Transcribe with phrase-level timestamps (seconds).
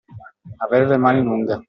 [0.63, 1.55] Aver le mani lunghe.